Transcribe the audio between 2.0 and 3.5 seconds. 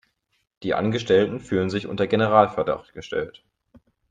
Generalverdacht gestellt.